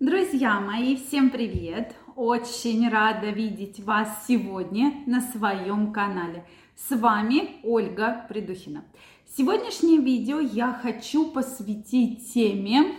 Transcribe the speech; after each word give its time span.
Друзья 0.00 0.60
мои, 0.60 0.96
всем 0.96 1.28
привет! 1.28 1.94
Очень 2.16 2.88
рада 2.88 3.28
видеть 3.28 3.80
вас 3.80 4.24
сегодня 4.26 4.94
на 5.04 5.20
своем 5.20 5.92
канале. 5.92 6.46
С 6.74 6.96
вами 6.96 7.60
Ольга 7.62 8.24
Придухина. 8.26 8.82
Сегодняшнее 9.36 10.00
видео 10.00 10.40
я 10.40 10.72
хочу 10.72 11.30
посвятить 11.30 12.32
теме, 12.32 12.94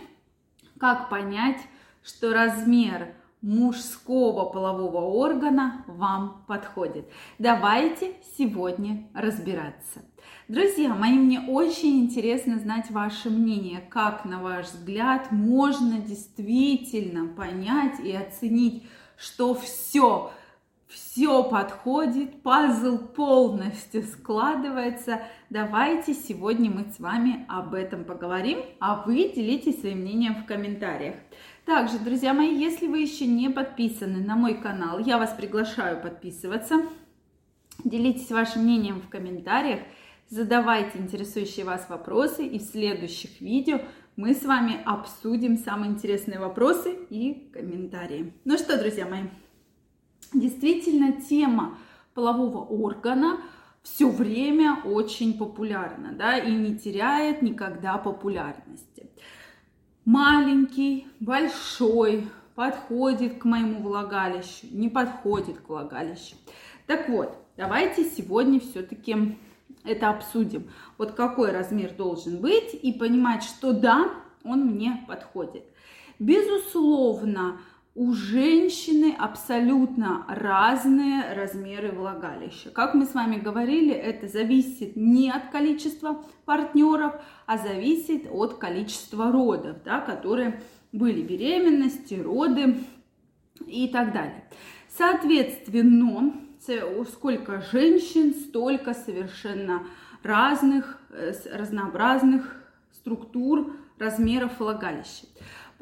как 0.78 1.10
понять, 1.10 1.58
что 2.04 2.32
размер 2.32 3.16
мужского 3.42 4.46
полового 4.50 5.04
органа 5.04 5.84
вам 5.88 6.44
подходит. 6.46 7.10
Давайте 7.38 8.14
сегодня 8.38 9.08
разбираться. 9.14 10.02
Друзья 10.48 10.94
мои, 10.94 11.14
мне 11.14 11.40
очень 11.40 12.04
интересно 12.04 12.58
знать 12.58 12.90
ваше 12.90 13.30
мнение, 13.30 13.80
как, 13.90 14.24
на 14.24 14.40
ваш 14.40 14.66
взгляд, 14.66 15.32
можно 15.32 15.98
действительно 15.98 17.26
понять 17.26 17.98
и 18.00 18.12
оценить, 18.12 18.84
что 19.16 19.54
все, 19.54 20.30
все 20.88 21.42
подходит, 21.42 22.42
пазл 22.42 22.98
полностью 22.98 24.02
складывается. 24.02 25.22
Давайте 25.50 26.14
сегодня 26.14 26.70
мы 26.70 26.92
с 26.92 27.00
вами 27.00 27.44
об 27.48 27.74
этом 27.74 28.04
поговорим, 28.04 28.60
а 28.78 29.02
вы 29.04 29.32
делитесь 29.34 29.80
своим 29.80 29.98
мнением 29.98 30.36
в 30.36 30.46
комментариях. 30.46 31.16
Также, 31.64 32.00
друзья 32.00 32.34
мои, 32.34 32.52
если 32.56 32.88
вы 32.88 32.98
еще 32.98 33.24
не 33.24 33.48
подписаны 33.48 34.18
на 34.18 34.34
мой 34.34 34.54
канал, 34.54 34.98
я 34.98 35.16
вас 35.16 35.32
приглашаю 35.32 36.02
подписываться. 36.02 36.82
Делитесь 37.84 38.32
вашим 38.32 38.64
мнением 38.64 39.00
в 39.00 39.08
комментариях, 39.08 39.80
задавайте 40.28 40.98
интересующие 40.98 41.64
вас 41.64 41.88
вопросы, 41.88 42.44
и 42.44 42.58
в 42.58 42.62
следующих 42.62 43.40
видео 43.40 43.80
мы 44.16 44.34
с 44.34 44.42
вами 44.42 44.82
обсудим 44.84 45.56
самые 45.56 45.92
интересные 45.92 46.40
вопросы 46.40 46.96
и 47.10 47.48
комментарии. 47.52 48.32
Ну 48.44 48.58
что, 48.58 48.76
друзья 48.76 49.06
мои, 49.06 49.22
действительно 50.34 51.12
тема 51.12 51.78
полового 52.12 52.58
органа 52.58 53.38
все 53.84 54.10
время 54.10 54.80
очень 54.84 55.38
популярна, 55.38 56.12
да, 56.12 56.38
и 56.38 56.52
не 56.52 56.76
теряет 56.76 57.40
никогда 57.40 57.98
популярности 57.98 59.10
маленький, 60.04 61.06
большой, 61.20 62.28
подходит 62.54 63.38
к 63.38 63.44
моему 63.44 63.80
влагалищу, 63.80 64.66
не 64.70 64.88
подходит 64.88 65.60
к 65.60 65.68
влагалищу. 65.68 66.36
Так 66.86 67.08
вот, 67.08 67.36
давайте 67.56 68.04
сегодня 68.04 68.60
все-таки 68.60 69.38
это 69.84 70.10
обсудим. 70.10 70.70
Вот 70.98 71.12
какой 71.12 71.50
размер 71.50 71.92
должен 71.94 72.40
быть 72.40 72.74
и 72.74 72.92
понимать, 72.92 73.42
что 73.42 73.72
да, 73.72 74.10
он 74.44 74.66
мне 74.66 75.04
подходит. 75.08 75.64
Безусловно, 76.18 77.58
у 77.94 78.14
женщины 78.14 79.14
абсолютно 79.18 80.24
разные 80.28 81.34
размеры 81.34 81.92
влагалища. 81.92 82.70
Как 82.70 82.94
мы 82.94 83.04
с 83.04 83.12
вами 83.12 83.36
говорили, 83.36 83.92
это 83.92 84.28
зависит 84.28 84.96
не 84.96 85.30
от 85.30 85.50
количества 85.50 86.24
партнеров, 86.46 87.14
а 87.46 87.58
зависит 87.58 88.26
от 88.30 88.54
количества 88.54 89.30
родов, 89.30 89.82
да, 89.84 90.00
которые 90.00 90.62
были 90.92 91.20
беременности, 91.20 92.14
роды 92.14 92.78
и 93.66 93.88
так 93.88 94.14
далее. 94.14 94.44
Соответственно, 94.88 96.32
сколько 97.12 97.60
женщин, 97.72 98.34
столько 98.34 98.94
совершенно 98.94 99.82
разных, 100.22 100.98
э, 101.10 101.32
разнообразных 101.52 102.56
структур, 102.92 103.74
размеров 103.98 104.58
влагалища. 104.58 105.26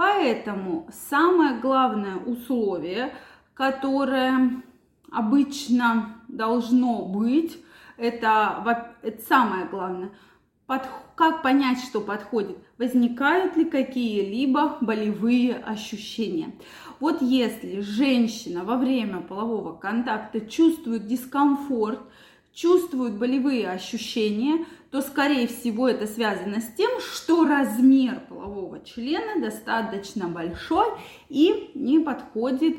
Поэтому 0.00 0.88
самое 1.10 1.60
главное 1.60 2.16
условие, 2.16 3.12
которое 3.52 4.62
обычно 5.12 6.16
должно 6.26 7.04
быть, 7.04 7.58
это, 7.98 8.88
это 9.02 9.22
самое 9.22 9.66
главное, 9.66 10.10
под, 10.66 10.88
как 11.16 11.42
понять, 11.42 11.80
что 11.84 12.00
подходит, 12.00 12.56
возникают 12.78 13.58
ли 13.58 13.66
какие-либо 13.66 14.78
болевые 14.80 15.56
ощущения. 15.56 16.54
Вот 16.98 17.20
если 17.20 17.80
женщина 17.80 18.64
во 18.64 18.78
время 18.78 19.20
полового 19.20 19.76
контакта 19.76 20.40
чувствует 20.40 21.08
дискомфорт, 21.08 22.00
чувствуют 22.60 23.14
болевые 23.14 23.70
ощущения, 23.70 24.66
то, 24.90 25.00
скорее 25.00 25.46
всего, 25.46 25.88
это 25.88 26.06
связано 26.06 26.60
с 26.60 26.66
тем, 26.76 26.90
что 27.00 27.46
размер 27.46 28.20
полового 28.28 28.80
члена 28.84 29.40
достаточно 29.40 30.28
большой 30.28 30.86
и 31.28 31.70
не 31.74 32.00
подходит 32.00 32.76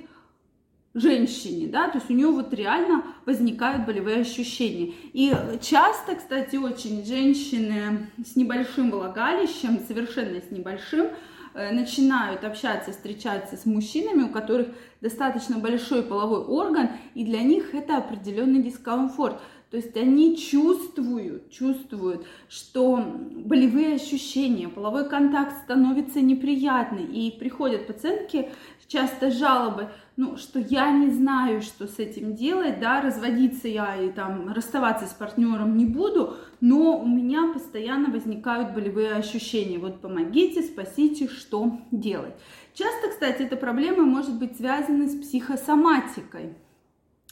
женщине, 0.93 1.67
да, 1.67 1.87
то 1.87 1.99
есть 1.99 2.09
у 2.09 2.13
нее 2.13 2.27
вот 2.27 2.53
реально 2.53 3.05
возникают 3.25 3.85
болевые 3.85 4.17
ощущения. 4.17 4.93
И 5.13 5.33
часто, 5.61 6.15
кстати, 6.15 6.57
очень 6.57 7.05
женщины 7.05 8.09
с 8.23 8.35
небольшим 8.35 8.91
влагалищем, 8.91 9.79
совершенно 9.87 10.41
с 10.41 10.51
небольшим, 10.51 11.07
э, 11.53 11.71
начинают 11.71 12.43
общаться, 12.43 12.91
встречаться 12.91 13.55
с 13.55 13.65
мужчинами, 13.65 14.23
у 14.23 14.29
которых 14.29 14.67
достаточно 14.99 15.59
большой 15.59 16.03
половой 16.03 16.41
орган, 16.41 16.89
и 17.15 17.23
для 17.23 17.41
них 17.41 17.73
это 17.73 17.95
определенный 17.95 18.61
дискомфорт. 18.61 19.39
То 19.71 19.77
есть 19.77 19.95
они 19.95 20.35
чувствуют, 20.35 21.49
чувствуют, 21.49 22.25
что 22.49 22.97
болевые 22.97 23.95
ощущения, 23.95 24.67
половой 24.67 25.07
контакт 25.07 25.63
становится 25.63 26.19
неприятный. 26.19 27.05
И 27.05 27.31
приходят 27.31 27.87
пациентки, 27.87 28.51
часто 28.87 29.31
жалобы, 29.31 29.89
ну, 30.17 30.35
что 30.35 30.59
я 30.59 30.91
не 30.91 31.09
знаю, 31.09 31.61
что 31.61 31.87
с 31.87 31.99
этим 31.99 32.35
делать, 32.35 32.81
да, 32.81 32.99
разводиться 32.99 33.69
я 33.69 33.95
и 33.95 34.11
там 34.11 34.51
расставаться 34.51 35.07
с 35.07 35.13
партнером 35.13 35.77
не 35.77 35.85
буду, 35.85 36.35
но 36.59 36.99
у 36.99 37.07
меня 37.07 37.53
постоянно 37.53 38.11
возникают 38.11 38.73
болевые 38.73 39.13
ощущения. 39.13 39.79
Вот 39.79 40.01
помогите, 40.01 40.61
спасите, 40.63 41.29
что 41.29 41.79
делать. 41.91 42.35
Часто, 42.73 43.07
кстати, 43.09 43.43
эта 43.43 43.55
проблема 43.55 44.03
может 44.03 44.37
быть 44.37 44.57
связана 44.57 45.07
с 45.07 45.15
психосоматикой, 45.15 46.55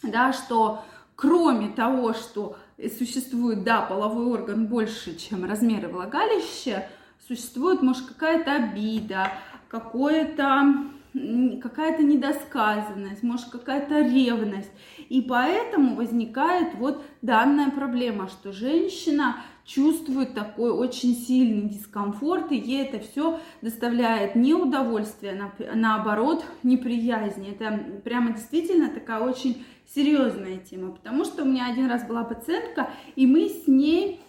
да, 0.04 0.32
что 0.32 0.84
кроме 1.20 1.68
того, 1.68 2.14
что 2.14 2.56
существует, 2.98 3.64
да, 3.64 3.82
половой 3.82 4.28
орган 4.28 4.68
больше, 4.68 5.18
чем 5.18 5.44
размеры 5.44 5.90
влагалища, 5.90 6.88
существует, 7.28 7.82
может, 7.82 8.06
какая-то 8.06 8.54
обида, 8.54 9.34
какое-то 9.68 10.86
какая-то 11.62 12.04
недосказанность, 12.04 13.24
может 13.24 13.50
какая-то 13.50 14.02
ревность. 14.02 14.72
И 15.10 15.24
поэтому 15.24 15.96
возникает 15.96 16.76
вот 16.76 17.04
данная 17.24 17.72
проблема, 17.72 18.30
что 18.30 18.54
женщина 18.54 19.38
чувствует 19.70 20.34
такой 20.34 20.72
очень 20.72 21.14
сильный 21.14 21.70
дискомфорт, 21.70 22.52
и 22.52 22.58
ей 22.58 22.86
это 22.86 23.00
все 23.00 23.40
доставляет 23.62 24.36
не 24.36 24.56
удовольствие, 24.56 25.40
а 25.60 25.76
наоборот 25.76 26.44
неприязнь. 26.64 27.48
Это 27.48 27.80
прямо 28.04 28.34
действительно 28.34 28.90
такая 28.90 29.20
очень 29.20 29.64
серьезная 29.94 30.58
тема, 30.58 30.92
потому 30.92 31.24
что 31.24 31.44
у 31.44 31.46
меня 31.46 31.68
один 31.72 31.88
раз 31.88 32.08
была 32.08 32.24
пациентка, 32.24 32.90
и 33.16 33.28
мы 33.28 33.48
с 33.50 33.68
ней 33.68 34.20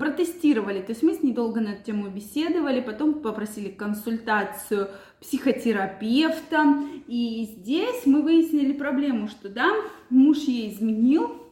протестировали, 0.00 0.80
то 0.80 0.90
есть 0.90 1.02
мы 1.02 1.14
с 1.14 1.22
ней 1.22 1.32
долго 1.32 1.60
на 1.60 1.68
эту 1.68 1.84
тему 1.84 2.08
беседовали, 2.08 2.80
потом 2.80 3.20
попросили 3.20 3.68
консультацию 3.68 4.88
психотерапевта, 5.20 6.82
и 7.06 7.46
здесь 7.56 8.06
мы 8.06 8.22
выяснили 8.22 8.72
проблему, 8.72 9.28
что 9.28 9.48
да, 9.48 9.70
муж 10.10 10.38
ей 10.38 10.72
изменил, 10.72 11.42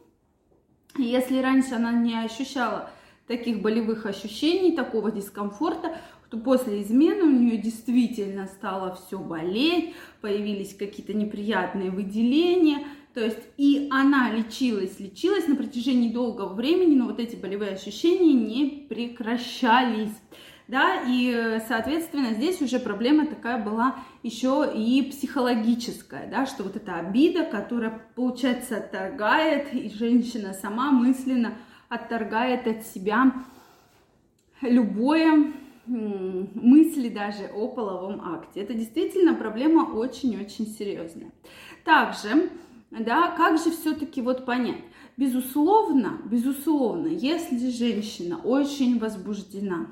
если 0.97 1.39
раньше 1.39 1.75
она 1.75 1.91
не 1.91 2.15
ощущала 2.19 2.89
таких 3.27 3.61
болевых 3.61 4.05
ощущений, 4.05 4.75
такого 4.75 5.11
дискомфорта, 5.11 5.97
то 6.29 6.37
после 6.37 6.81
измены 6.81 7.23
у 7.23 7.29
нее 7.29 7.57
действительно 7.57 8.47
стало 8.47 8.95
все 8.95 9.17
болеть, 9.17 9.93
появились 10.21 10.75
какие-то 10.75 11.13
неприятные 11.13 11.91
выделения, 11.91 12.85
то 13.13 13.23
есть 13.23 13.39
и 13.57 13.87
она 13.91 14.31
лечилась, 14.31 14.99
лечилась 14.99 15.47
на 15.47 15.55
протяжении 15.55 16.11
долгого 16.11 16.53
времени, 16.53 16.95
но 16.95 17.05
вот 17.05 17.19
эти 17.19 17.35
болевые 17.35 17.71
ощущения 17.71 18.33
не 18.33 18.85
прекращались. 18.89 20.15
Да, 20.67 21.01
и, 21.07 21.61
соответственно, 21.65 22.33
здесь 22.33 22.61
уже 22.61 22.79
проблема 22.79 23.25
такая 23.25 23.63
была 23.63 23.95
еще 24.21 24.69
и 24.75 25.01
психологическая, 25.01 26.29
да, 26.29 26.45
что 26.45 26.63
вот 26.63 26.75
эта 26.75 26.95
обида, 26.95 27.45
которая, 27.45 28.01
получается, 28.15 28.75
отторгает, 28.75 29.73
и 29.73 29.89
женщина 29.89 30.53
сама 30.53 30.91
мысленно 30.91 31.53
отторгает 31.89 32.67
от 32.67 32.85
себя 32.85 33.33
любое 34.61 35.53
мысли 35.85 37.09
даже 37.09 37.47
о 37.53 37.69
половом 37.69 38.21
акте. 38.21 38.61
Это 38.61 38.73
действительно 38.73 39.33
проблема 39.35 39.83
очень-очень 39.93 40.67
серьезная. 40.67 41.31
Также 41.85 42.49
да, 42.91 43.31
как 43.31 43.57
же 43.57 43.71
все-таки 43.71 44.21
вот 44.21 44.45
понять? 44.45 44.83
Безусловно, 45.17 46.21
безусловно, 46.25 47.07
если 47.07 47.69
женщина 47.69 48.37
очень 48.37 48.99
возбуждена, 48.99 49.87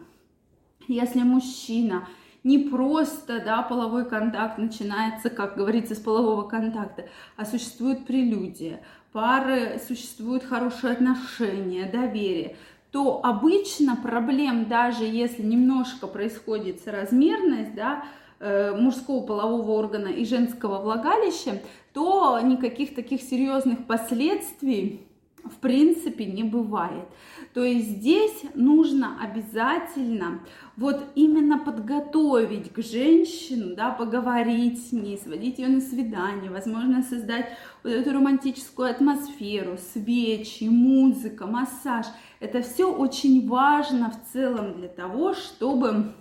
если 0.88 1.24
мужчина 1.24 2.08
не 2.46 2.60
просто, 2.60 3.42
да, 3.44 3.64
половой 3.64 4.06
контакт 4.06 4.60
начинается, 4.60 5.30
как 5.32 5.58
говорится, 5.58 5.96
с 5.96 6.00
полового 6.00 6.44
контакта, 6.44 7.06
а 7.36 7.44
существует 7.44 8.06
прелюдия, 8.06 8.82
пары 9.12 9.82
существуют 9.86 10.44
хорошие 10.44 10.94
отношения, 10.94 11.90
доверие, 11.92 12.56
то 12.92 13.20
обычно 13.24 13.96
проблем, 13.96 14.66
даже 14.66 15.06
если 15.06 15.42
немножко 15.42 16.06
происходит 16.06 16.82
соразмерность, 16.82 17.74
да, 17.74 18.06
э, 18.40 18.76
мужского 18.80 19.26
полового 19.26 19.72
органа 19.72 20.10
и 20.10 20.24
женского 20.24 20.80
влагалища, 20.80 21.64
то 21.94 22.40
никаких 22.42 22.94
таких 22.94 23.24
серьезных 23.24 23.88
последствий 23.88 25.02
в 25.46 25.56
принципе 25.58 26.26
не 26.26 26.44
бывает. 26.44 27.06
То 27.54 27.64
есть 27.64 27.88
здесь 27.88 28.44
нужно 28.54 29.18
обязательно 29.22 30.40
вот 30.76 31.04
именно 31.16 31.60
подготовить 31.60 32.74
к 32.74 32.82
женщину, 32.82 33.76
да, 33.76 33.92
поговорить 33.92 34.90
с 34.90 34.92
ней, 34.92 35.18
сводить 35.18 35.60
ее 35.60 35.70
на 35.70 35.82
свидание, 35.82 36.52
возможно, 36.52 37.04
создать 37.04 37.48
вот 37.84 37.92
эту 37.92 38.12
романтическую 38.12 38.90
атмосферу, 38.90 39.78
свечи, 39.94 40.66
музыка, 40.66 41.46
массаж. 41.46 42.08
Это 42.40 42.62
все 42.62 42.92
очень 42.92 43.48
важно 43.48 44.12
в 44.12 44.34
целом 44.34 44.74
для 44.74 44.90
того, 44.90 45.34
чтобы 45.34 46.14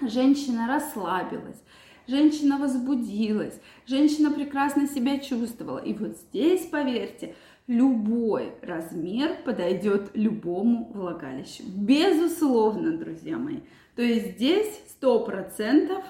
женщина 0.00 0.66
расслабилась, 0.66 1.62
женщина 2.06 2.58
возбудилась, 2.58 3.58
женщина 3.86 4.30
прекрасно 4.30 4.88
себя 4.88 5.18
чувствовала. 5.18 5.78
И 5.78 5.92
вот 5.94 6.16
здесь, 6.16 6.66
поверьте, 6.66 7.34
любой 7.66 8.52
размер 8.62 9.36
подойдет 9.44 10.10
любому 10.14 10.90
влагалищу. 10.92 11.62
Безусловно, 11.66 12.96
друзья 12.96 13.38
мои. 13.38 13.60
То 13.96 14.02
есть 14.02 14.36
здесь 14.36 14.80
сто 14.88 15.24
процентов 15.24 16.04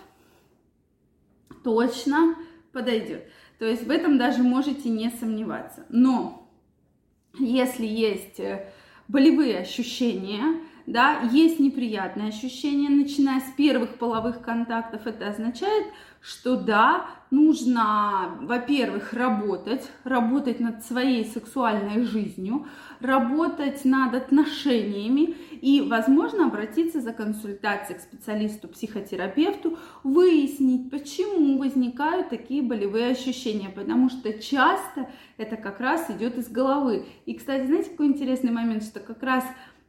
точно 1.63 2.37
подойдет. 2.73 3.25
То 3.59 3.67
есть 3.67 3.85
в 3.85 3.91
этом 3.91 4.19
даже 4.19 4.43
можете 4.43 4.89
не 4.89 5.11
сомневаться. 5.11 5.87
Но 5.89 6.51
если 7.39 7.87
есть 7.87 8.41
э, 8.41 8.73
болевые 9.09 9.59
ощущения, 9.59 10.61
да, 10.87 11.21
есть 11.33 11.61
неприятные 11.61 12.29
ощущения, 12.29 12.89
начиная 12.91 13.41
с 13.41 13.51
первых 13.57 13.97
половых 13.99 14.43
контактов, 14.43 15.07
это 15.07 15.29
означает, 15.29 15.87
что 16.21 16.57
да, 16.57 17.07
нужно, 17.31 18.39
во-первых, 18.41 19.13
работать, 19.13 19.91
работать 20.05 20.59
над 20.59 20.83
своей 20.83 21.25
сексуальной 21.27 22.03
жизнью, 22.05 22.67
работать 23.01 23.85
над 23.85 24.15
отношениями 24.15 25.37
и, 25.61 25.83
возможно, 25.83 26.47
обратиться 26.47 27.03
за 27.03 27.13
консультацией 27.13 27.99
к 27.99 28.03
специалисту-психотерапевту, 28.03 29.79
выяснить, 30.03 30.91
почему 30.91 31.59
возникают 31.59 32.31
такие 32.31 32.63
болевые 32.63 33.11
ощущения, 33.11 33.69
потому 33.69 34.09
что 34.09 34.33
часто 34.33 35.11
это 35.37 35.57
как 35.57 35.81
раз 35.81 36.11
идет 36.11 36.39
из 36.39 36.49
головы. 36.49 37.07
И, 37.27 37.35
кстати, 37.35 37.67
знаете, 37.67 37.91
какой 37.91 38.07
интересный 38.07 38.53
момент, 38.53 38.83
что 38.83 39.01
как 39.01 39.23
раз 39.23 39.45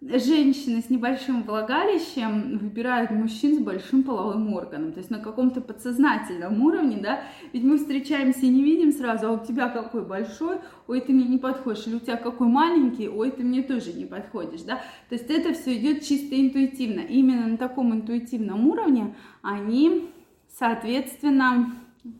женщины 0.07 0.81
с 0.81 0.89
небольшим 0.89 1.43
влагалищем 1.43 2.57
выбирают 2.59 3.11
мужчин 3.11 3.55
с 3.55 3.59
большим 3.59 4.03
половым 4.03 4.53
органом, 4.53 4.91
то 4.91 4.99
есть 4.99 5.09
на 5.09 5.19
каком-то 5.19 5.61
подсознательном 5.61 6.61
уровне, 6.61 6.97
да, 7.01 7.23
ведь 7.53 7.63
мы 7.63 7.77
встречаемся 7.77 8.45
и 8.45 8.49
не 8.49 8.63
видим 8.63 8.91
сразу, 8.91 9.27
а 9.27 9.31
у 9.31 9.45
тебя 9.45 9.69
какой 9.69 10.05
большой, 10.05 10.57
ой, 10.87 11.01
ты 11.01 11.13
мне 11.13 11.25
не 11.25 11.37
подходишь, 11.37 11.87
или 11.87 11.95
у 11.95 11.99
тебя 11.99 12.17
какой 12.17 12.47
маленький, 12.47 13.09
ой, 13.09 13.31
ты 13.31 13.43
мне 13.43 13.63
тоже 13.63 13.93
не 13.93 14.05
подходишь, 14.05 14.61
да, 14.61 14.75
то 15.09 15.15
есть 15.15 15.29
это 15.29 15.53
все 15.53 15.75
идет 15.77 16.03
чисто 16.03 16.39
интуитивно, 16.39 16.99
именно 16.99 17.47
на 17.47 17.57
таком 17.57 17.93
интуитивном 17.93 18.67
уровне 18.67 19.15
они, 19.41 20.09
соответственно, 20.57 21.73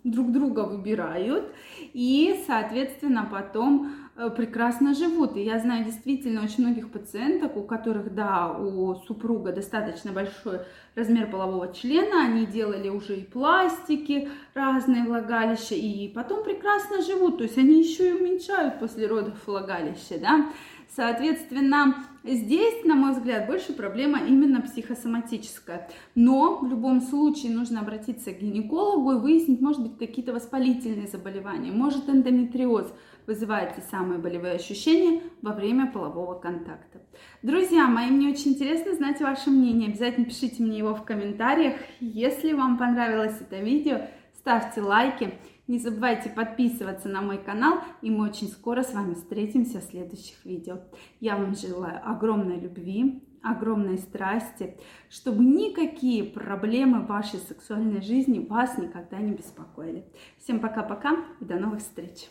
друг 0.04 0.32
друга 0.32 0.62
выбирают 0.62 1.46
и, 1.94 2.44
соответственно, 2.48 3.28
потом 3.32 3.92
прекрасно 4.38 4.94
живут. 4.94 5.36
И 5.36 5.42
я 5.42 5.60
знаю 5.60 5.86
действительно 5.86 6.44
очень 6.44 6.66
многих 6.66 6.90
пациенток, 6.90 7.58
у 7.58 7.64
которых, 7.64 8.14
да, 8.14 8.52
у 8.58 8.96
супруга 9.08 9.52
достаточно 9.52 10.12
большой 10.12 10.62
размер 10.96 11.30
полового 11.30 11.74
члена, 11.74 12.26
они 12.26 12.46
делали 12.46 12.90
уже 12.90 13.18
и 13.18 13.24
пластики, 13.24 14.30
разные 14.54 15.04
влагалища, 15.04 15.76
и 15.76 16.08
потом 16.08 16.44
прекрасно 16.44 17.02
живут. 17.02 17.38
То 17.40 17.44
есть 17.44 17.58
они 17.58 17.82
еще 17.82 18.10
и 18.10 18.14
уменьшают 18.14 18.80
после 18.80 19.08
родов 19.08 19.36
влагалище, 19.46 20.18
да. 20.20 20.50
Соответственно, 20.96 22.06
здесь, 22.24 22.86
на 22.86 22.96
мой 22.96 23.12
взгляд, 23.12 23.48
больше 23.48 23.74
проблема 23.74 24.20
именно 24.26 24.62
психосоматическая. 24.62 25.90
Но 26.14 26.60
в 26.60 26.70
любом 26.70 27.02
случае 27.02 27.52
нужно 27.52 27.82
обратиться 27.82 28.32
к 28.32 28.40
гинекологу 28.40 29.12
и 29.12 29.20
выяснить, 29.20 29.60
может 29.60 29.82
быть, 29.82 29.98
какие-то 29.98 30.32
воспалительные 30.32 31.08
заболевания, 31.08 31.72
может 31.72 32.08
эндометриоз 32.08 32.94
вызывает 33.28 33.76
те 33.76 33.82
самые 33.82 34.20
болевые 34.20 34.54
ощущения 34.54 35.22
во 35.42 35.54
время 35.54 35.92
полового 35.92 36.36
контакта. 36.40 37.02
Друзья 37.42 37.88
мои, 37.88 38.10
мне 38.10 38.30
очень 38.30 38.52
интересно 38.52 38.94
знать 38.96 39.22
ваше 39.22 39.50
мнение. 39.50 39.90
Обязательно 39.90 40.26
пишите 40.26 40.64
мне 40.64 40.78
его 40.78 40.96
в 40.96 41.04
комментариях. 41.04 41.76
Если 42.00 42.54
вам 42.54 42.78
понравилось 42.78 43.40
это 43.40 43.58
видео, 43.58 44.02
ставьте 44.38 44.82
лайки. 44.82 45.34
Не 45.68 45.80
забывайте 45.80 46.30
подписываться 46.30 47.10
на 47.10 47.22
мой 47.22 47.40
канал, 47.40 47.80
и 48.04 48.12
мы 48.12 48.30
очень 48.30 48.50
скоро 48.50 48.84
с 48.84 48.94
вами 48.94 49.16
встретимся 49.16 49.80
в 49.80 49.84
следующих 49.84 50.46
видео. 50.46 50.82
Я 51.20 51.38
вам 51.38 51.56
желаю 51.56 52.08
огромной 52.08 52.60
любви, 52.60 53.24
огромной 53.42 53.98
страсти, 53.98 54.78
чтобы 55.10 55.44
никакие 55.44 56.24
проблемы 56.24 57.02
в 57.02 57.08
вашей 57.08 57.40
сексуальной 57.40 58.02
жизни 58.02 58.46
вас 58.46 58.78
никогда 58.78 59.18
не 59.18 59.34
беспокоили. 59.34 60.06
Всем 60.38 60.60
пока-пока 60.60 61.16
и 61.40 61.46
до 61.46 61.56
новых 61.56 61.80
встреч! 61.80 62.28